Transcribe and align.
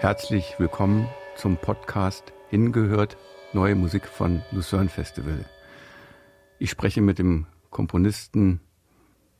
Herzlich 0.00 0.54
willkommen 0.56 1.10
zum 1.36 1.58
Podcast 1.58 2.32
Hingehört 2.48 3.18
Neue 3.52 3.74
Musik 3.74 4.06
von 4.06 4.40
Lucerne 4.50 4.88
Festival. 4.88 5.44
Ich 6.58 6.70
spreche 6.70 7.02
mit 7.02 7.18
dem 7.18 7.44
Komponisten, 7.68 8.60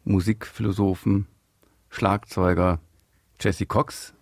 Musikphilosophen, 0.05 1.27
Schlagzeuger 1.89 2.79
Jesse 3.41 3.65
Cox. 3.65 4.13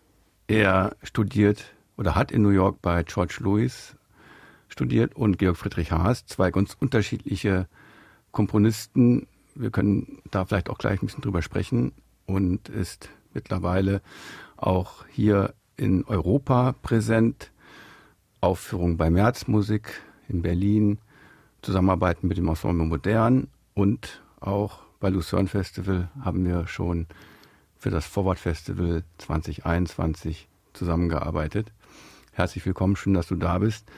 Er 0.46 0.95
studiert 1.02 1.74
oder 1.96 2.14
hat 2.14 2.30
in 2.30 2.42
New 2.42 2.50
York 2.50 2.80
bei 2.82 3.02
George 3.02 3.38
Lewis 3.41 3.96
studiert 4.68 5.16
und 5.16 5.41
Georg 5.41 5.56
Friedrich 5.56 5.91
Haas, 5.91 6.24
zwei 6.27 6.52
ganz 6.52 6.77
unterschiedliche 6.78 7.66
Komponisten. 8.30 9.27
Wir 9.56 9.73
können 9.73 10.23
da 10.30 10.45
vielleicht 10.45 10.70
auch 10.70 10.78
gleich 10.78 11.02
ein 11.02 11.06
bisschen 11.06 11.23
drüber 11.23 11.42
sprechen 11.42 11.91
und 12.27 12.68
ist 12.68 13.09
mittlerweile 13.34 14.02
auch 14.56 15.05
hier 15.09 15.52
in 15.78 16.05
Europa 16.05 16.74
präsent. 16.82 17.50
Aufführungen 18.41 18.96
bei 18.96 19.10
Märzmusik 19.10 20.01
in 20.28 20.42
Berlin, 20.42 20.98
Zusammenarbeiten 21.62 22.28
mit 22.28 22.38
dem 22.38 22.46
Ensemble 22.46 22.87
Modern 22.87 23.48
und 23.74 24.23
auch 24.38 24.78
bei 25.01 25.09
Lucerne 25.09 25.48
Festival 25.48 26.09
haben 26.20 26.45
wir 26.45 26.68
schon 26.68 27.06
für 27.77 27.91
das 27.91 28.06
Forward 28.06 28.38
Festival 28.38 29.02
2021 29.18 30.48
zusammengearbeitet. 30.73 31.73
Herzlich 32.32 32.65
willkommen, 32.65 32.95
schön, 32.95 33.15
dass 33.15 33.26
du 33.26 33.34
da 33.34 33.59
bist. 33.59 33.90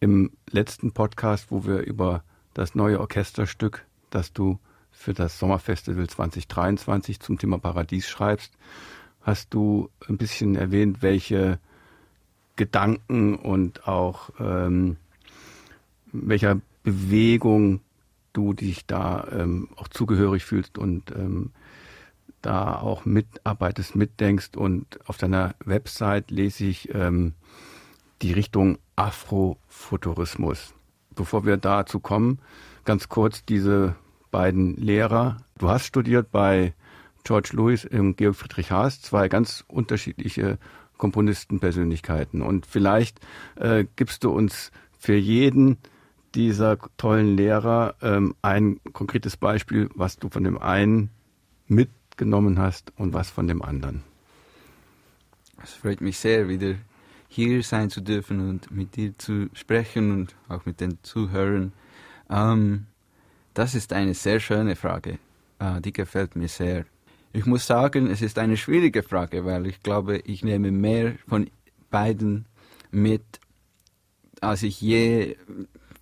Im 0.00 0.30
letzten 0.50 0.92
Podcast, 0.92 1.50
wo 1.50 1.66
wir 1.66 1.80
über 1.80 2.24
das 2.54 2.74
neue 2.74 3.00
Orchesterstück, 3.00 3.84
das 4.08 4.32
du 4.32 4.58
für 4.90 5.12
das 5.12 5.38
Sommerfestival 5.38 6.06
2023 6.06 7.20
zum 7.20 7.38
Thema 7.38 7.58
Paradies 7.58 8.08
schreibst, 8.08 8.54
hast 9.24 9.52
du 9.52 9.90
ein 10.08 10.16
bisschen 10.16 10.54
erwähnt, 10.54 11.02
welche 11.02 11.58
Gedanken 12.56 13.34
und 13.34 13.88
auch 13.88 14.30
ähm, 14.38 14.96
welcher 16.12 16.60
Bewegung 16.84 17.80
du 18.32 18.52
dich 18.52 18.86
da 18.86 19.26
ähm, 19.32 19.68
auch 19.76 19.88
zugehörig 19.88 20.44
fühlst 20.44 20.78
und 20.78 21.10
ähm, 21.10 21.50
da 22.42 22.76
auch 22.76 23.04
mitarbeitest, 23.04 23.96
mitdenkst. 23.96 24.56
Und 24.56 25.00
auf 25.08 25.16
deiner 25.16 25.54
Website 25.64 26.30
lese 26.30 26.66
ich 26.66 26.94
ähm, 26.94 27.32
die 28.22 28.32
Richtung 28.32 28.78
Afrofuturismus. 28.96 30.74
Bevor 31.14 31.46
wir 31.46 31.56
dazu 31.56 32.00
kommen, 32.00 32.38
ganz 32.84 33.08
kurz 33.08 33.44
diese 33.44 33.96
beiden 34.30 34.76
Lehrer. 34.76 35.38
Du 35.58 35.70
hast 35.70 35.86
studiert 35.86 36.30
bei 36.30 36.74
George 37.24 37.50
Lewis 37.52 37.84
und 37.86 38.16
Georg 38.16 38.36
Friedrich 38.36 38.70
Haas, 38.70 39.00
zwei 39.00 39.28
ganz 39.28 39.64
unterschiedliche 39.66 40.58
Komponistenpersönlichkeiten. 40.98 42.42
Und 42.42 42.66
vielleicht 42.66 43.20
äh, 43.56 43.84
gibst 43.96 44.24
du 44.24 44.30
uns 44.30 44.70
für 44.98 45.14
jeden 45.14 45.78
dieser 46.34 46.78
tollen 46.96 47.36
Lehrer 47.36 47.94
ähm, 48.02 48.34
ein 48.42 48.80
konkretes 48.92 49.36
Beispiel, 49.36 49.88
was 49.94 50.18
du 50.18 50.28
von 50.28 50.44
dem 50.44 50.58
einen 50.58 51.10
mitgenommen 51.66 52.58
hast 52.58 52.92
und 52.96 53.12
was 53.12 53.30
von 53.30 53.46
dem 53.48 53.62
anderen. 53.62 54.02
Es 55.62 55.72
freut 55.74 56.00
mich 56.00 56.18
sehr, 56.18 56.48
wieder 56.48 56.74
hier 57.28 57.62
sein 57.62 57.90
zu 57.90 58.00
dürfen 58.00 58.48
und 58.48 58.70
mit 58.70 58.96
dir 58.96 59.16
zu 59.18 59.48
sprechen 59.54 60.12
und 60.12 60.34
auch 60.48 60.66
mit 60.66 60.80
den 60.80 60.98
Zuhörern. 61.02 61.72
Ähm, 62.28 62.86
das 63.54 63.74
ist 63.74 63.92
eine 63.92 64.14
sehr 64.14 64.40
schöne 64.40 64.76
Frage. 64.76 65.18
Äh, 65.58 65.80
die 65.80 65.92
gefällt 65.92 66.36
mir 66.36 66.48
sehr. 66.48 66.84
Ich 67.36 67.46
muss 67.46 67.66
sagen, 67.66 68.06
es 68.06 68.22
ist 68.22 68.38
eine 68.38 68.56
schwierige 68.56 69.02
Frage, 69.02 69.44
weil 69.44 69.66
ich 69.66 69.82
glaube, 69.82 70.18
ich 70.18 70.44
nehme 70.44 70.70
mehr 70.70 71.16
von 71.26 71.50
beiden 71.90 72.46
mit, 72.92 73.24
als 74.40 74.62
ich 74.62 74.80
je 74.80 75.36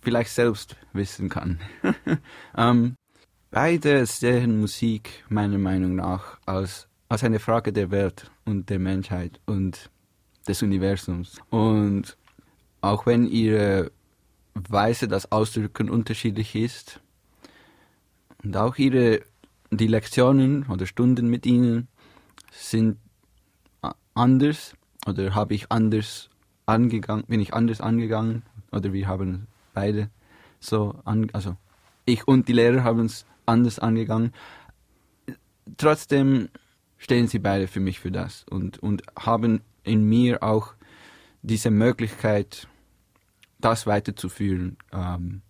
vielleicht 0.01 0.29
selbst 0.29 0.75
wissen 0.93 1.29
kann. 1.29 1.59
ähm, 2.55 2.95
beide 3.49 4.05
sehen 4.05 4.59
Musik 4.59 5.23
meiner 5.27 5.57
Meinung 5.57 5.95
nach 5.95 6.37
als, 6.45 6.87
als 7.09 7.23
eine 7.23 7.39
Frage 7.39 7.73
der 7.73 7.89
Welt 7.89 8.29
und 8.45 8.69
der 8.69 8.77
Menschheit 8.77 9.39
und 9.47 9.89
des 10.47 10.61
Universums. 10.61 11.39
Und 11.49 12.15
auch 12.81 13.07
wenn 13.07 13.25
ihre 13.25 13.91
Weise, 14.53 15.07
das 15.07 15.31
Ausdrücken 15.31 15.89
unterschiedlich 15.89 16.53
ist 16.53 16.99
und 18.43 18.55
auch 18.55 18.77
ihre 18.77 19.21
die 19.77 19.87
Lektionen 19.87 20.65
oder 20.67 20.85
Stunden 20.85 21.27
mit 21.27 21.45
ihnen 21.45 21.87
sind 22.51 22.97
anders 24.13 24.75
oder 25.05 25.35
habe 25.35 25.53
ich 25.53 25.71
anders 25.71 26.29
angegangen, 26.65 27.25
bin 27.27 27.39
ich 27.39 27.53
anders 27.53 27.81
angegangen 27.81 28.43
oder 28.71 28.93
wir 28.93 29.07
haben 29.07 29.47
beide 29.73 30.09
so 30.59 30.95
an, 31.03 31.29
also 31.33 31.57
ich 32.05 32.27
und 32.27 32.47
die 32.47 32.53
Lehrer 32.53 32.83
haben 32.83 33.05
es 33.05 33.25
anders 33.45 33.79
angegangen. 33.79 34.33
Trotzdem 35.77 36.49
stehen 36.97 37.27
sie 37.27 37.39
beide 37.39 37.67
für 37.67 37.79
mich 37.79 37.99
für 37.99 38.11
das 38.11 38.45
und, 38.49 38.79
und 38.79 39.03
haben 39.17 39.61
in 39.83 40.03
mir 40.03 40.43
auch 40.43 40.73
diese 41.41 41.71
Möglichkeit, 41.71 42.67
das 43.59 43.85
weiterzuführen, 43.87 44.77
ähm, 44.91 45.41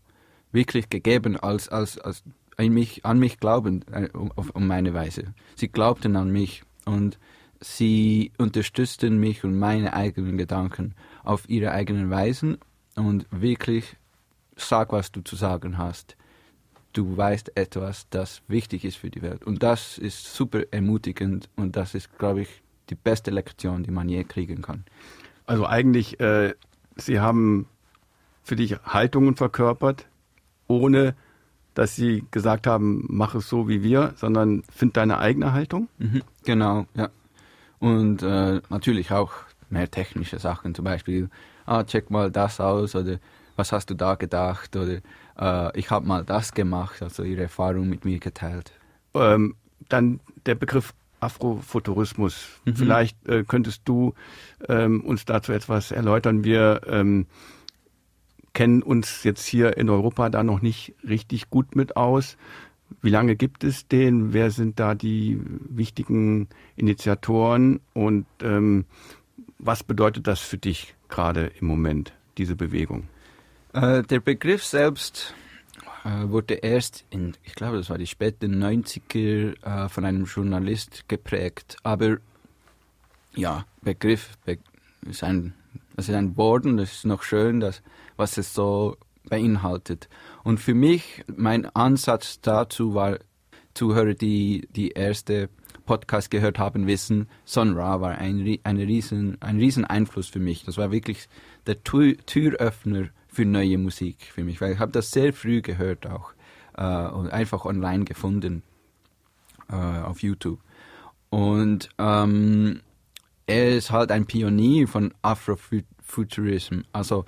wirklich 0.51 0.89
gegeben 0.89 1.37
als, 1.37 1.69
als, 1.69 1.97
als 1.99 2.23
mich, 2.57 3.05
an 3.05 3.19
mich 3.19 3.39
glauben, 3.39 3.83
äh, 3.91 4.09
um, 4.13 4.31
um 4.31 4.67
meine 4.67 4.93
Weise. 4.93 5.33
Sie 5.55 5.67
glaubten 5.67 6.15
an 6.15 6.31
mich 6.31 6.63
und 6.85 7.19
sie 7.59 8.31
unterstützten 8.37 9.17
mich 9.19 9.43
und 9.43 9.57
meine 9.57 9.93
eigenen 9.93 10.37
Gedanken 10.37 10.95
auf 11.23 11.49
ihre 11.49 11.71
eigenen 11.71 12.09
Weisen 12.09 12.57
und 12.95 13.25
wirklich 13.31 13.97
sag, 14.55 14.91
was 14.91 15.11
du 15.11 15.21
zu 15.21 15.35
sagen 15.35 15.77
hast. 15.77 16.15
Du 16.91 17.17
weißt 17.17 17.57
etwas, 17.57 18.07
das 18.09 18.43
wichtig 18.47 18.85
ist 18.85 18.97
für 18.97 19.09
die 19.09 19.23
Welt. 19.23 19.43
Und 19.45 19.63
das 19.63 19.97
ist 19.97 20.35
super 20.35 20.61
ermutigend 20.71 21.49
und 21.55 21.75
das 21.75 21.95
ist, 21.95 22.17
glaube 22.19 22.41
ich, 22.41 22.61
die 22.89 22.95
beste 22.95 23.31
Lektion, 23.31 23.83
die 23.83 23.91
man 23.91 24.09
je 24.09 24.23
kriegen 24.25 24.61
kann. 24.61 24.83
Also 25.45 25.65
eigentlich, 25.65 26.19
äh, 26.19 26.53
Sie 26.95 27.19
haben 27.19 27.67
für 28.43 28.55
dich 28.55 28.77
Haltungen 28.83 29.35
verkörpert, 29.35 30.07
ohne 30.67 31.15
dass 31.73 31.95
sie 31.95 32.23
gesagt 32.31 32.67
haben, 32.67 33.05
mach 33.09 33.35
es 33.35 33.49
so 33.49 33.67
wie 33.67 33.83
wir, 33.83 34.13
sondern 34.15 34.63
find 34.71 34.97
deine 34.97 35.19
eigene 35.19 35.53
Haltung? 35.53 35.87
Mhm, 35.97 36.21
genau, 36.45 36.85
ja. 36.95 37.09
Und 37.79 38.23
äh, 38.23 38.61
natürlich 38.69 39.11
auch 39.11 39.31
mehr 39.69 39.89
technische 39.89 40.39
Sachen, 40.39 40.73
zum 40.75 40.85
Beispiel, 40.85 41.29
ah, 41.65 41.83
check 41.83 42.09
mal 42.09 42.31
das 42.31 42.59
aus 42.59 42.95
oder 42.95 43.17
was 43.55 43.71
hast 43.71 43.89
du 43.89 43.95
da 43.95 44.15
gedacht 44.15 44.75
oder 44.75 44.99
äh, 45.39 45.77
ich 45.79 45.89
habe 45.89 46.07
mal 46.07 46.23
das 46.23 46.53
gemacht, 46.53 47.01
also 47.01 47.23
ihre 47.23 47.43
Erfahrung 47.43 47.89
mit 47.89 48.05
mir 48.05 48.19
geteilt. 48.19 48.71
Ähm, 49.13 49.55
dann 49.89 50.19
der 50.45 50.55
Begriff 50.55 50.93
Afrofuturismus. 51.19 52.47
Mhm. 52.65 52.75
Vielleicht 52.75 53.27
äh, 53.27 53.43
könntest 53.43 53.81
du 53.85 54.13
ähm, 54.67 55.01
uns 55.01 55.25
dazu 55.25 55.53
etwas 55.53 55.91
erläutern. 55.91 56.43
Wir 56.43 56.81
ähm, 56.85 57.27
kennen 58.53 58.83
uns 58.83 59.23
jetzt 59.23 59.45
hier 59.45 59.77
in 59.77 59.89
Europa 59.89 60.29
da 60.29 60.43
noch 60.43 60.61
nicht 60.61 60.93
richtig 61.07 61.49
gut 61.49 61.75
mit 61.75 61.97
aus. 61.97 62.37
Wie 63.01 63.09
lange 63.09 63.35
gibt 63.35 63.63
es 63.63 63.87
den? 63.87 64.33
Wer 64.33 64.51
sind 64.51 64.79
da 64.79 64.95
die 64.95 65.39
wichtigen 65.43 66.47
Initiatoren? 66.75 67.79
Und 67.93 68.25
ähm, 68.41 68.85
was 69.57 69.83
bedeutet 69.83 70.27
das 70.27 70.39
für 70.39 70.57
dich 70.57 70.95
gerade 71.09 71.51
im 71.59 71.67
Moment, 71.67 72.13
diese 72.37 72.55
Bewegung? 72.55 73.07
Äh, 73.73 74.03
der 74.03 74.19
Begriff 74.19 74.63
selbst 74.63 75.33
äh, 76.05 76.29
wurde 76.29 76.55
erst 76.55 77.05
in, 77.09 77.33
ich 77.43 77.55
glaube, 77.55 77.77
das 77.77 77.89
war 77.89 77.97
die 77.97 78.07
späten 78.07 78.63
90er 78.63 79.55
äh, 79.63 79.89
von 79.89 80.05
einem 80.05 80.25
Journalist 80.25 81.05
geprägt. 81.07 81.77
Aber 81.83 82.17
ja, 83.35 83.65
Begriff 83.81 84.37
be 84.45 84.59
ist 85.09 85.23
ein, 85.23 85.53
das 85.95 86.09
ist 86.09 86.15
ein 86.15 86.33
und 86.35 86.77
das 86.77 86.91
ist 86.91 87.05
noch 87.05 87.23
schön, 87.23 87.59
dass 87.59 87.81
was 88.17 88.37
es 88.37 88.53
so 88.53 88.97
beinhaltet. 89.29 90.09
Und 90.43 90.59
für 90.59 90.73
mich, 90.73 91.23
mein 91.27 91.65
Ansatz 91.65 92.41
dazu 92.41 92.93
war, 92.93 93.19
Zuhörer, 93.73 94.13
die 94.13 94.67
die 94.75 94.89
erste 94.89 95.49
Podcast 95.85 96.29
gehört 96.31 96.59
haben, 96.59 96.87
wissen, 96.87 97.27
Son 97.43 97.73
Ra 97.75 98.01
war 98.01 98.17
ein, 98.17 98.59
eine 98.63 98.87
riesen, 98.87 99.37
ein 99.41 99.57
riesen 99.57 99.85
Einfluss 99.85 100.27
für 100.27 100.39
mich. 100.39 100.63
Das 100.63 100.77
war 100.77 100.91
wirklich 100.91 101.27
der 101.65 101.83
Türöffner 101.83 103.09
für 103.27 103.45
neue 103.45 103.77
Musik 103.77 104.17
für 104.31 104.43
mich, 104.43 104.61
weil 104.61 104.73
ich 104.73 104.79
habe 104.79 104.91
das 104.91 105.11
sehr 105.11 105.33
früh 105.33 105.61
gehört 105.61 106.05
auch 106.05 106.33
äh, 106.77 107.07
und 107.07 107.31
einfach 107.31 107.65
online 107.65 108.05
gefunden 108.05 108.61
äh, 109.69 109.75
auf 109.75 110.21
YouTube. 110.21 110.59
Und 111.29 111.89
ähm, 111.97 112.81
er 113.45 113.75
ist 113.75 113.91
halt 113.91 114.11
ein 114.11 114.25
Pionier 114.25 114.87
von 114.87 115.13
Afrofuturism. 115.21 116.81
Also 116.91 117.25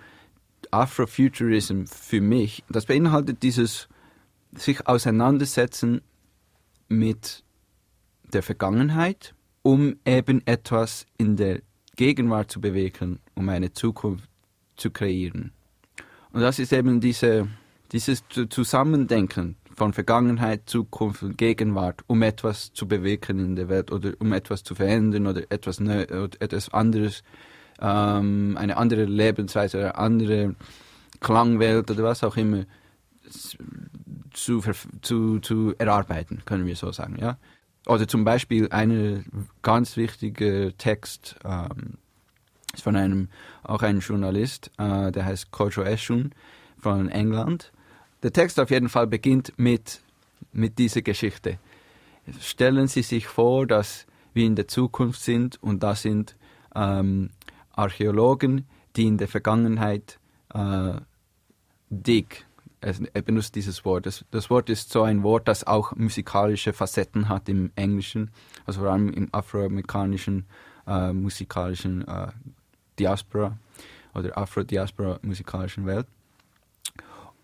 Afrofuturism 0.71 1.85
für 1.85 2.21
mich, 2.21 2.63
das 2.69 2.85
beinhaltet 2.85 3.43
dieses 3.43 3.87
sich 4.53 4.87
auseinandersetzen 4.87 6.01
mit 6.87 7.43
der 8.31 8.43
Vergangenheit, 8.43 9.35
um 9.63 9.97
eben 10.05 10.41
etwas 10.45 11.05
in 11.17 11.35
der 11.35 11.61
Gegenwart 11.95 12.51
zu 12.51 12.61
bewegen, 12.61 13.19
um 13.35 13.49
eine 13.49 13.73
Zukunft 13.73 14.29
zu 14.75 14.91
kreieren. 14.91 15.51
Und 16.31 16.41
das 16.41 16.59
ist 16.59 16.73
eben 16.73 16.99
diese, 16.99 17.47
dieses 17.91 18.23
Zusammendenken 18.49 19.55
von 19.75 19.93
Vergangenheit, 19.93 20.61
Zukunft 20.65 21.21
und 21.23 21.37
Gegenwart, 21.37 22.01
um 22.07 22.21
etwas 22.21 22.73
zu 22.73 22.87
bewegen 22.87 23.39
in 23.39 23.55
der 23.55 23.69
Welt 23.69 23.91
oder 23.91 24.13
um 24.19 24.31
etwas 24.33 24.63
zu 24.63 24.73
verändern 24.73 25.27
oder 25.27 25.43
etwas, 25.49 25.79
Neu 25.79 26.03
oder 26.03 26.41
etwas 26.41 26.73
anderes, 26.73 27.23
ähm, 27.81 28.57
eine 28.57 28.77
andere 28.77 29.05
Lebensweise, 29.05 29.79
eine 29.79 29.95
andere 29.95 30.55
Klangwelt 31.19 31.91
oder 31.91 32.03
was 32.03 32.23
auch 32.23 32.37
immer 32.37 32.65
zu, 34.33 34.61
zu, 35.01 35.39
zu 35.39 35.75
erarbeiten, 35.77 36.43
können 36.45 36.65
wir 36.65 36.75
so 36.75 36.91
sagen. 36.91 37.17
Ja? 37.19 37.37
Oder 37.85 38.07
zum 38.07 38.23
Beispiel 38.23 38.69
ein 38.71 39.49
ganz 39.61 39.97
wichtiger 39.97 40.75
Text 40.77 41.35
ähm, 41.43 41.97
ist 42.73 42.83
von 42.83 42.95
einem, 42.95 43.29
auch 43.63 43.81
einem 43.81 43.99
Journalist, 43.99 44.71
äh, 44.77 45.11
der 45.11 45.25
heißt 45.25 45.51
Kojo 45.51 45.83
Eshun 45.83 46.31
von 46.77 47.09
England. 47.09 47.71
Der 48.25 48.33
Text 48.33 48.59
auf 48.59 48.71
jeden 48.71 48.89
Fall 48.89 49.05
beginnt 49.05 49.53
mit, 49.57 50.01
mit 50.51 50.79
dieser 50.79 51.03
Geschichte. 51.03 51.59
Stellen 52.39 52.87
Sie 52.87 53.03
sich 53.03 53.27
vor, 53.27 53.67
dass 53.67 54.07
wir 54.33 54.47
in 54.47 54.55
der 54.55 54.67
Zukunft 54.67 55.21
sind 55.21 55.61
und 55.61 55.83
da 55.83 55.93
sind 55.93 56.35
ähm, 56.73 57.29
Archäologen, 57.73 58.65
die 58.95 59.05
in 59.05 59.19
der 59.19 59.27
Vergangenheit 59.27 60.17
äh, 60.55 60.95
dig, 61.91 62.47
er 62.81 63.21
benutzt 63.21 63.53
dieses 63.53 63.85
Wort. 63.85 64.07
Das, 64.07 64.25
das, 64.31 64.49
Wort 64.49 64.71
ist 64.71 64.91
so 64.91 65.03
ein 65.03 65.21
Wort, 65.21 65.47
das 65.47 65.63
auch 65.67 65.95
musikalische 65.95 66.73
Facetten 66.73 67.29
hat 67.29 67.47
im 67.47 67.71
Englischen, 67.75 68.31
also 68.65 68.79
vor 68.81 68.89
allem 68.89 69.09
im 69.13 69.29
afroamerikanischen 69.35 70.47
äh, 70.87 71.13
musikalischen 71.13 72.07
äh, 72.07 72.29
Diaspora 72.97 73.55
oder 74.15 74.35
Afro-Diaspora 74.35 75.19
musikalischen 75.21 75.85
Welt. 75.85 76.07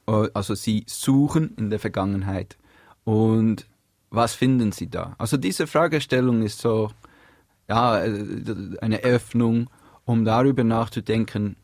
Äh, 0.07 0.30
also 0.33 0.56
sie 0.56 0.83
suchen 0.88 1.56
in 1.57 1.69
der 1.69 1.80
Vergangenheit. 1.80 2.57
Und 3.03 3.68
was 4.09 4.33
finden 4.33 4.71
sie 4.71 4.89
da? 4.89 5.15
Also 5.18 5.38
diese 5.38 5.68
Fragestellung 5.68 6.42
ist 6.44 6.59
so 6.59 6.92
ja 7.68 8.03
äh, 8.03 8.77
eine 8.81 9.00
Öffnung, 9.03 9.69
um 10.06 10.25
darüber 10.25 10.63
nachzudenken, 10.63 11.56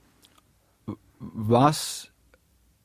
was 1.20 2.12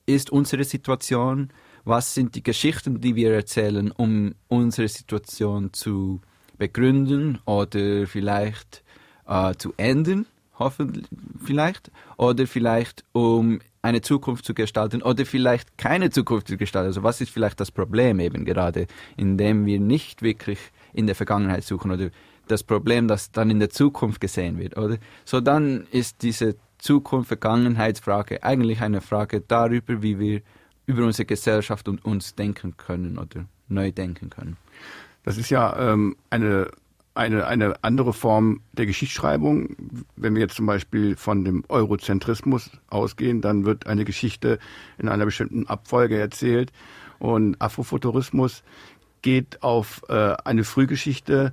ist 0.06 0.30
unsere 0.30 0.64
Situation, 0.64 1.50
was 1.84 2.14
sind 2.14 2.34
die 2.34 2.42
Geschichten, 2.42 3.00
die 3.00 3.14
wir 3.14 3.32
erzählen, 3.32 3.90
um 3.92 4.34
unsere 4.48 4.88
Situation 4.88 5.72
zu 5.72 6.20
begründen 6.58 7.38
oder 7.44 8.06
vielleicht 8.06 8.82
äh, 9.26 9.54
zu 9.54 9.74
ändern, 9.76 10.26
hoffentlich 10.58 11.06
vielleicht, 11.44 11.90
oder 12.16 12.46
vielleicht 12.46 13.04
um 13.12 13.60
eine 13.82 14.00
Zukunft 14.00 14.44
zu 14.44 14.54
gestalten 14.54 15.02
oder 15.02 15.26
vielleicht 15.26 15.76
keine 15.76 16.10
Zukunft 16.10 16.48
zu 16.48 16.56
gestalten. 16.56 16.86
Also 16.86 17.02
was 17.02 17.20
ist 17.20 17.30
vielleicht 17.30 17.58
das 17.60 17.70
Problem 17.70 18.20
eben 18.20 18.44
gerade, 18.44 18.86
indem 19.16 19.66
wir 19.66 19.80
nicht 19.80 20.22
wirklich 20.22 20.58
in 20.92 21.06
der 21.06 21.16
Vergangenheit 21.16 21.64
suchen 21.64 21.90
oder 21.90 22.10
das 22.46 22.62
Problem, 22.62 23.08
das 23.08 23.32
dann 23.32 23.50
in 23.50 23.58
der 23.58 23.70
Zukunft 23.70 24.20
gesehen 24.20 24.58
wird, 24.58 24.76
oder? 24.76 24.98
So 25.24 25.40
dann 25.40 25.86
ist 25.90 26.22
diese 26.22 26.56
Zukunft, 26.78 27.28
Vergangenheitsfrage 27.28 28.42
eigentlich 28.42 28.80
eine 28.80 29.00
Frage 29.00 29.40
darüber, 29.40 30.02
wie 30.02 30.18
wir 30.18 30.42
über 30.86 31.04
unsere 31.04 31.26
Gesellschaft 31.26 31.88
und 31.88 32.04
uns 32.04 32.34
denken 32.34 32.76
können 32.76 33.18
oder 33.18 33.46
neu 33.68 33.92
denken 33.92 34.30
können. 34.30 34.56
Das 35.24 35.38
ist 35.38 35.50
ja 35.50 35.92
ähm, 35.92 36.16
eine, 36.30 36.68
eine, 37.14 37.46
eine 37.46 37.74
andere 37.82 38.12
Form 38.12 38.60
der 38.72 38.86
Geschichtsschreibung. 38.86 39.76
Wenn 40.16 40.34
wir 40.34 40.42
jetzt 40.42 40.56
zum 40.56 40.66
Beispiel 40.66 41.16
von 41.16 41.44
dem 41.44 41.64
Eurozentrismus 41.68 42.70
ausgehen, 42.88 43.40
dann 43.40 43.64
wird 43.64 43.86
eine 43.86 44.04
Geschichte 44.04 44.58
in 44.98 45.08
einer 45.08 45.24
bestimmten 45.24 45.66
Abfolge 45.66 46.18
erzählt. 46.18 46.72
Und 47.18 47.60
Afrofuturismus 47.60 48.62
geht 49.20 49.62
auf 49.62 50.02
äh, 50.08 50.34
eine 50.44 50.64
Frühgeschichte, 50.64 51.52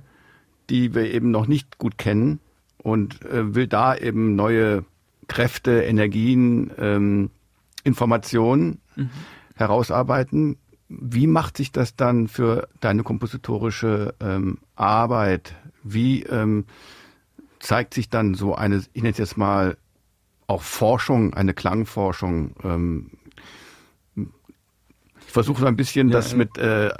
die 0.68 0.94
wir 0.94 1.12
eben 1.12 1.30
noch 1.30 1.46
nicht 1.46 1.78
gut 1.78 1.98
kennen 1.98 2.40
und 2.78 3.24
äh, 3.24 3.54
will 3.54 3.66
da 3.66 3.96
eben 3.96 4.34
neue 4.36 4.84
Kräfte, 5.28 5.82
Energien, 5.82 6.72
ähm, 6.78 7.30
Informationen 7.84 8.80
mhm. 8.96 9.10
herausarbeiten. 9.54 10.56
Wie 10.92 11.28
macht 11.28 11.56
sich 11.56 11.70
das 11.70 11.94
dann 11.94 12.26
für 12.26 12.68
deine 12.80 13.04
kompositorische 13.04 14.14
ähm, 14.18 14.58
Arbeit? 14.74 15.54
Wie 15.84 16.24
ähm, 16.24 16.64
zeigt 17.60 17.94
sich 17.94 18.08
dann 18.08 18.34
so 18.34 18.56
eine, 18.56 18.82
ich 18.92 19.02
nenne 19.02 19.12
es 19.12 19.18
jetzt 19.18 19.36
mal 19.36 19.76
auch 20.48 20.62
Forschung, 20.62 21.32
eine 21.32 21.54
Klangforschung? 21.54 22.56
Ähm, 22.64 23.10
ich 24.16 25.32
versuche 25.32 25.60
so 25.60 25.66
ein 25.66 25.76
bisschen 25.76 26.08
ja, 26.08 26.14
das 26.14 26.34
mit, 26.34 26.58
äh, 26.58 26.90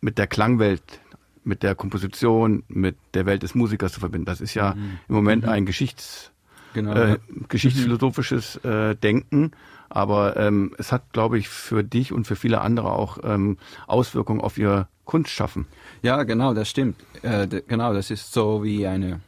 mit 0.00 0.18
der 0.18 0.26
Klangwelt, 0.26 1.00
mit 1.44 1.62
der 1.62 1.76
Komposition, 1.76 2.64
mit 2.66 2.96
der 3.14 3.26
Welt 3.26 3.44
des 3.44 3.54
Musikers 3.54 3.92
zu 3.92 4.00
verbinden. 4.00 4.26
Das 4.26 4.40
ist 4.40 4.54
ja 4.54 4.74
mhm. 4.74 4.98
im 5.08 5.14
Moment 5.14 5.44
mhm. 5.44 5.50
ein 5.50 5.66
Geschichts 5.66 6.32
genau. 6.76 6.94
äh, 6.94 7.18
geschichtsphilosophisches 7.48 8.56
äh, 8.64 8.94
Denken. 8.94 9.52
Aber 9.88 10.36
ähm, 10.36 10.74
es 10.78 10.92
hat, 10.92 11.12
glaube 11.12 11.38
ich, 11.38 11.48
für 11.48 11.82
dich 11.82 12.12
und 12.12 12.26
für 12.26 12.36
viele 12.36 12.60
andere 12.60 12.92
auch 12.92 13.18
ähm, 13.22 13.56
Auswirkungen 13.86 14.40
auf 14.40 14.58
ihr 14.58 14.88
Kunstschaffen. 15.04 15.66
Ja, 16.02 16.22
genau, 16.24 16.54
das 16.54 16.68
stimmt. 16.68 16.96
Äh, 17.22 17.46
genau, 17.66 17.94
das 17.94 18.10
ist 18.10 18.32
so 18.32 18.62
wie 18.62 18.86
eine 18.86 19.20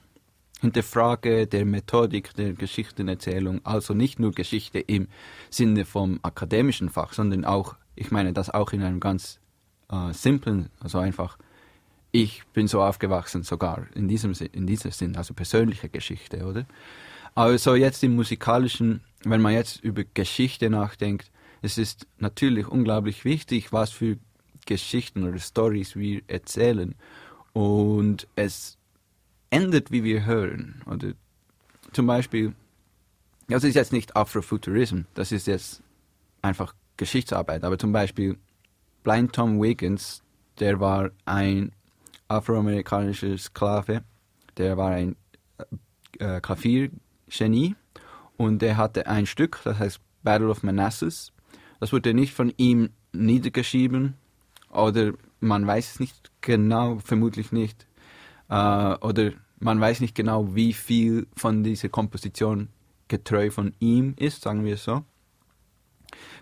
Hinterfrage 0.60 1.46
der 1.46 1.64
Methodik 1.64 2.34
der 2.34 2.52
Geschichtenerzählung. 2.52 3.60
Also 3.64 3.94
nicht 3.94 4.18
nur 4.18 4.32
Geschichte 4.32 4.80
im 4.80 5.08
Sinne 5.50 5.84
vom 5.84 6.18
akademischen 6.22 6.90
Fach, 6.90 7.12
sondern 7.12 7.44
auch, 7.44 7.76
ich 7.94 8.10
meine 8.10 8.32
das 8.32 8.50
auch 8.50 8.72
in 8.72 8.82
einem 8.82 9.00
ganz 9.00 9.38
äh, 9.90 10.12
simplen, 10.12 10.68
also 10.80 10.98
einfach 10.98 11.38
ich 12.10 12.42
bin 12.54 12.68
so 12.68 12.82
aufgewachsen, 12.82 13.42
sogar 13.42 13.86
in 13.94 14.08
diesem, 14.08 14.32
in 14.52 14.66
diesem 14.66 14.90
Sinn, 14.90 15.16
also 15.16 15.34
persönliche 15.34 15.88
Geschichte, 15.88 16.44
oder? 16.46 16.66
Also 17.38 17.76
jetzt 17.76 18.02
im 18.02 18.16
musikalischen, 18.16 19.00
wenn 19.22 19.40
man 19.40 19.52
jetzt 19.52 19.76
über 19.84 20.02
Geschichte 20.02 20.70
nachdenkt, 20.70 21.30
es 21.62 21.78
ist 21.78 22.08
natürlich 22.18 22.66
unglaublich 22.66 23.24
wichtig, 23.24 23.72
was 23.72 23.92
für 23.92 24.18
Geschichten 24.66 25.22
oder 25.22 25.38
Stories 25.38 25.94
wir 25.94 26.22
erzählen. 26.26 26.96
Und 27.52 28.26
es 28.34 28.76
ändert, 29.50 29.92
wie 29.92 30.02
wir 30.02 30.26
hören. 30.26 30.82
Oder 30.86 31.12
zum 31.92 32.08
Beispiel, 32.08 32.56
das 33.46 33.62
ist 33.62 33.76
jetzt 33.76 33.92
nicht 33.92 34.16
Afrofuturism, 34.16 35.02
das 35.14 35.30
ist 35.30 35.46
jetzt 35.46 35.80
einfach 36.42 36.74
Geschichtsarbeit. 36.96 37.62
Aber 37.62 37.78
zum 37.78 37.92
Beispiel 37.92 38.36
Blind 39.04 39.32
Tom 39.32 39.62
Wiggins, 39.62 40.24
der 40.58 40.80
war 40.80 41.12
ein 41.24 41.70
afroamerikanischer 42.26 43.38
Sklave, 43.38 44.02
der 44.56 44.76
war 44.76 44.90
ein 44.90 45.14
äh, 46.18 46.40
Klavier 46.40 46.90
Genie 47.30 47.74
und 48.36 48.62
er 48.62 48.76
hatte 48.76 49.06
ein 49.06 49.26
Stück, 49.26 49.60
das 49.64 49.78
heißt 49.78 50.00
Battle 50.22 50.48
of 50.48 50.62
Manassas. 50.62 51.32
Das 51.80 51.92
wurde 51.92 52.14
nicht 52.14 52.32
von 52.32 52.52
ihm 52.56 52.90
niedergeschrieben 53.12 54.14
oder 54.70 55.12
man 55.40 55.66
weiß 55.66 55.92
es 55.92 56.00
nicht 56.00 56.30
genau, 56.40 56.98
vermutlich 56.98 57.52
nicht. 57.52 57.86
Äh, 58.48 58.94
oder 59.00 59.32
man 59.60 59.80
weiß 59.80 60.00
nicht 60.00 60.14
genau, 60.14 60.54
wie 60.54 60.72
viel 60.72 61.26
von 61.36 61.62
dieser 61.62 61.88
Komposition 61.88 62.68
getreu 63.08 63.50
von 63.50 63.74
ihm 63.78 64.14
ist, 64.16 64.42
sagen 64.42 64.64
wir 64.64 64.76
so. 64.76 65.04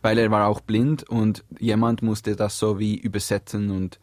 Weil 0.02 0.18
er 0.18 0.30
war 0.30 0.48
auch 0.48 0.60
blind 0.60 1.08
und 1.08 1.44
jemand 1.58 2.02
musste 2.02 2.36
das 2.36 2.58
so 2.58 2.78
wie 2.78 2.96
übersetzen 2.96 3.70
und 3.70 3.98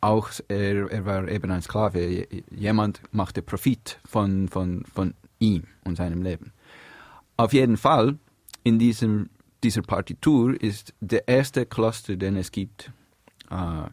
auch 0.00 0.30
er, 0.48 0.90
er 0.90 1.04
war 1.04 1.28
eben 1.28 1.50
ein 1.50 1.62
Sklave. 1.62 2.26
Jemand 2.50 3.02
machte 3.12 3.42
Profit 3.42 3.98
von, 4.04 4.48
von, 4.48 4.84
von 4.92 5.14
ihm 5.38 5.64
und 5.84 5.96
seinem 5.96 6.22
Leben. 6.22 6.52
Auf 7.36 7.52
jeden 7.52 7.76
Fall, 7.76 8.18
in 8.64 8.78
diesem, 8.78 9.30
dieser 9.62 9.82
Partitur 9.82 10.60
ist 10.60 10.94
der 11.00 11.26
erste 11.28 11.66
Cluster, 11.66 12.16
den 12.16 12.36
es 12.36 12.50
gibt 12.50 12.92
äh, 13.50 13.88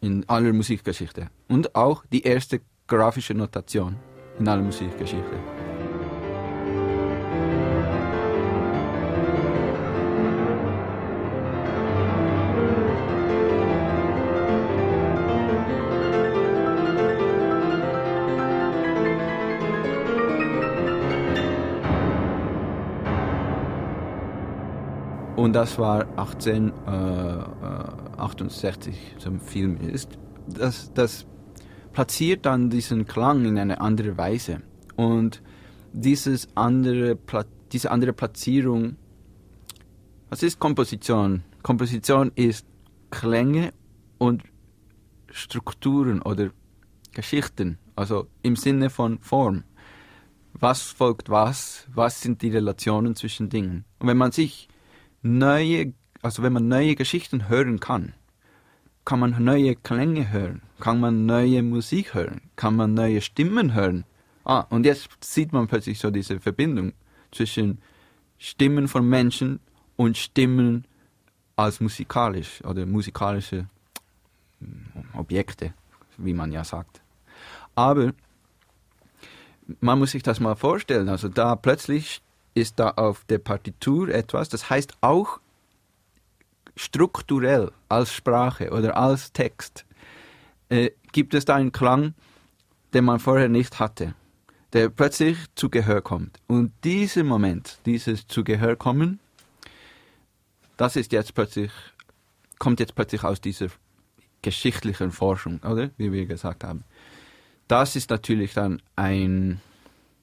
in 0.00 0.28
aller 0.28 0.52
Musikgeschichte 0.52 1.28
und 1.48 1.74
auch 1.74 2.04
die 2.12 2.22
erste 2.22 2.60
grafische 2.86 3.34
Notation 3.34 3.96
in 4.38 4.48
aller 4.48 4.62
Musikgeschichte. 4.62 5.61
Und 25.42 25.52
das 25.54 25.76
war 25.76 26.06
1868 26.18 28.94
äh, 28.94 29.18
zum 29.18 29.40
Film 29.40 29.76
ist. 29.76 30.16
Das, 30.46 30.92
das 30.94 31.26
platziert 31.92 32.46
dann 32.46 32.70
diesen 32.70 33.08
Klang 33.08 33.44
in 33.44 33.58
eine 33.58 33.80
andere 33.80 34.16
Weise. 34.16 34.62
Und 34.94 35.42
dieses 35.92 36.46
andere, 36.54 37.18
diese 37.72 37.90
andere 37.90 38.12
Platzierung. 38.12 38.94
Was 40.30 40.44
ist 40.44 40.60
Komposition? 40.60 41.42
Komposition 41.64 42.30
ist 42.36 42.64
Klänge 43.10 43.72
und 44.18 44.44
Strukturen 45.28 46.22
oder 46.22 46.50
Geschichten, 47.14 47.78
also 47.96 48.28
im 48.42 48.54
Sinne 48.54 48.90
von 48.90 49.18
Form. 49.18 49.64
Was 50.52 50.82
folgt 50.82 51.30
was? 51.30 51.88
Was 51.92 52.20
sind 52.20 52.42
die 52.42 52.50
Relationen 52.50 53.16
zwischen 53.16 53.48
Dingen? 53.48 53.84
Und 53.98 54.06
wenn 54.06 54.18
man 54.18 54.30
sich 54.30 54.68
neue, 55.22 55.94
also 56.20 56.42
wenn 56.42 56.52
man 56.52 56.68
neue 56.68 56.94
Geschichten 56.94 57.48
hören 57.48 57.80
kann, 57.80 58.14
kann 59.04 59.20
man 59.20 59.42
neue 59.42 59.74
Klänge 59.74 60.30
hören, 60.30 60.62
kann 60.78 61.00
man 61.00 61.26
neue 61.26 61.62
Musik 61.62 62.14
hören, 62.14 62.40
kann 62.56 62.76
man 62.76 62.94
neue 62.94 63.20
Stimmen 63.20 63.74
hören. 63.74 64.04
Ah, 64.44 64.60
und 64.70 64.86
jetzt 64.86 65.08
sieht 65.20 65.52
man 65.52 65.66
plötzlich 65.68 65.98
so 65.98 66.10
diese 66.10 66.40
Verbindung 66.40 66.92
zwischen 67.30 67.80
Stimmen 68.38 68.88
von 68.88 69.08
Menschen 69.08 69.60
und 69.96 70.16
Stimmen 70.16 70.86
als 71.56 71.80
musikalisch 71.80 72.62
oder 72.64 72.86
musikalische 72.86 73.68
hm, 74.58 74.86
Objekte, 75.14 75.74
wie 76.16 76.34
man 76.34 76.52
ja 76.52 76.64
sagt. 76.64 77.00
Aber 77.74 78.12
man 79.80 79.98
muss 79.98 80.12
sich 80.12 80.22
das 80.22 80.40
mal 80.40 80.56
vorstellen, 80.56 81.08
also 81.08 81.28
da 81.28 81.56
plötzlich 81.56 82.22
ist 82.54 82.78
da 82.78 82.90
auf 82.90 83.24
der 83.24 83.38
Partitur 83.38 84.08
etwas, 84.08 84.48
das 84.48 84.68
heißt 84.68 84.94
auch 85.00 85.40
strukturell 86.76 87.70
als 87.88 88.12
Sprache 88.12 88.70
oder 88.70 88.96
als 88.96 89.32
Text 89.32 89.84
äh, 90.68 90.90
gibt 91.12 91.34
es 91.34 91.44
da 91.44 91.56
einen 91.56 91.72
Klang, 91.72 92.14
den 92.94 93.04
man 93.04 93.20
vorher 93.20 93.48
nicht 93.48 93.78
hatte, 93.78 94.14
der 94.72 94.88
plötzlich 94.88 95.38
zu 95.54 95.68
Gehör 95.68 96.02
kommt. 96.02 96.38
Und 96.46 96.72
dieser 96.84 97.24
Moment, 97.24 97.78
dieses 97.86 98.26
zu 98.26 98.44
Gehör 98.44 98.76
kommen, 98.76 99.20
das 100.76 100.96
ist 100.96 101.12
jetzt 101.12 101.34
plötzlich, 101.34 101.70
kommt 102.58 102.80
jetzt 102.80 102.94
plötzlich 102.94 103.22
aus 103.24 103.40
dieser 103.40 103.68
geschichtlichen 104.40 105.12
Forschung, 105.12 105.60
oder? 105.60 105.90
Wie 105.96 106.12
wir 106.12 106.26
gesagt 106.26 106.64
haben. 106.64 106.84
Das 107.68 107.96
ist 107.96 108.10
natürlich 108.10 108.54
dann 108.54 108.82
ein 108.96 109.60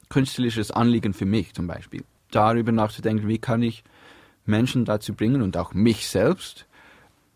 künstlerisches 0.10 0.72
Anliegen 0.72 1.14
für 1.14 1.26
mich 1.26 1.54
zum 1.54 1.68
Beispiel. 1.68 2.04
Darüber 2.32 2.72
nachzudenken, 2.72 3.28
wie 3.28 3.40
kann 3.40 3.62
ich 3.62 3.84
Menschen 4.46 4.86
dazu 4.86 5.14
bringen 5.14 5.42
und 5.42 5.58
auch 5.58 5.74
mich 5.74 6.08
selbst 6.08 6.68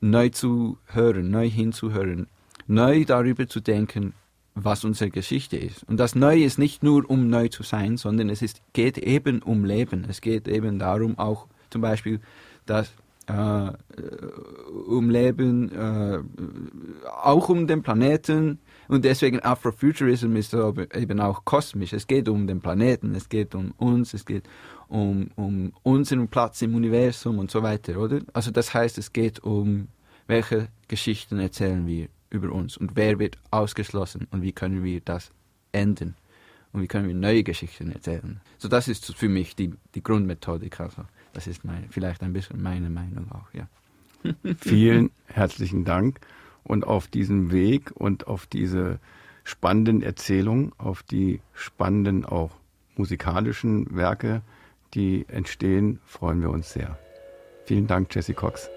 neu 0.01 0.29
zu 0.29 0.77
hören, 0.85 1.29
neu 1.31 1.49
hinzuhören, 1.49 2.27
neu 2.67 3.05
darüber 3.05 3.47
zu 3.47 3.61
denken, 3.61 4.13
was 4.55 4.83
unsere 4.83 5.09
Geschichte 5.09 5.57
ist. 5.57 5.83
Und 5.85 5.97
das 5.97 6.15
Neue 6.15 6.43
ist 6.43 6.59
nicht 6.59 6.83
nur, 6.83 7.09
um 7.09 7.29
neu 7.29 7.47
zu 7.47 7.63
sein, 7.63 7.97
sondern 7.97 8.29
es 8.29 8.41
ist, 8.41 8.61
geht 8.73 8.97
eben 8.97 9.41
um 9.41 9.65
Leben. 9.65 10.05
Es 10.07 10.21
geht 10.21 10.47
eben 10.47 10.77
darum, 10.77 11.17
auch 11.17 11.47
zum 11.69 11.81
Beispiel, 11.81 12.19
dass 12.65 12.93
äh, 13.27 13.71
um 14.87 15.09
Leben, 15.09 15.71
äh, 15.71 16.19
auch 17.23 17.49
um 17.49 17.67
den 17.67 17.81
Planeten. 17.81 18.59
Und 18.87 19.05
deswegen 19.05 19.39
Afrofuturism 19.39 20.35
ist 20.35 20.53
eben 20.53 21.19
auch 21.19 21.45
kosmisch. 21.45 21.93
Es 21.93 22.07
geht 22.07 22.27
um 22.27 22.47
den 22.47 22.59
Planeten, 22.59 23.15
es 23.15 23.29
geht 23.29 23.55
um 23.55 23.71
uns, 23.77 24.13
es 24.13 24.25
geht 24.25 24.43
um, 24.87 25.29
um 25.35 25.73
unseren 25.83 26.27
Platz 26.27 26.61
im 26.61 26.75
Universum 26.75 27.39
und 27.39 27.49
so 27.49 27.63
weiter, 27.63 27.97
oder? 27.97 28.19
Also 28.33 28.51
das 28.51 28.73
heißt, 28.73 28.97
es 28.97 29.13
geht 29.13 29.39
um, 29.39 29.87
welche 30.27 30.67
Geschichten 30.87 31.39
erzählen 31.39 31.87
wir 31.87 32.07
über 32.29 32.51
uns 32.51 32.77
und 32.77 32.95
wer 32.95 33.19
wird 33.19 33.37
ausgeschlossen 33.51 34.27
und 34.31 34.41
wie 34.41 34.51
können 34.51 34.83
wir 34.83 35.01
das 35.01 35.31
enden 35.71 36.15
und 36.73 36.81
wie 36.81 36.87
können 36.87 37.07
wir 37.07 37.15
neue 37.15 37.43
Geschichten 37.43 37.91
erzählen. 37.91 38.41
So 38.57 38.67
das 38.67 38.87
ist 38.87 39.15
für 39.15 39.29
mich 39.29 39.55
die, 39.55 39.73
die 39.95 40.03
Grundmethodik. 40.03 40.79
Also 40.79 41.03
das 41.33 41.47
ist 41.47 41.65
mein, 41.65 41.87
vielleicht 41.89 42.23
ein 42.23 42.33
bisschen 42.33 42.61
meine 42.61 42.89
Meinung 42.89 43.31
auch, 43.31 43.53
ja. 43.53 43.67
Vielen 44.57 45.11
herzlichen 45.27 45.83
Dank 45.83 46.19
und 46.63 46.85
auf 46.85 47.07
diesem 47.07 47.51
Weg 47.51 47.91
und 47.93 48.27
auf 48.27 48.45
diese 48.45 48.99
spannenden 49.43 50.01
Erzählungen, 50.01 50.71
auf 50.77 51.03
die 51.03 51.41
spannenden 51.53 52.25
auch 52.25 52.51
musikalischen 52.95 53.95
Werke, 53.95 54.41
die 54.93 55.25
entstehen, 55.27 55.99
freuen 56.05 56.41
wir 56.41 56.49
uns 56.49 56.71
sehr. 56.71 56.97
Vielen 57.65 57.87
Dank, 57.87 58.13
Jesse 58.13 58.33
Cox. 58.33 58.69